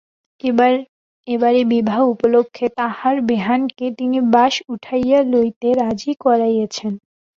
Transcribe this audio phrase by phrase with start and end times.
[1.27, 6.93] এবারে বিবাহ উপলক্ষে তাঁহার বেহানকে তিনি বাস উঠাইয়া লইতে রাজি করাইয়াছেন।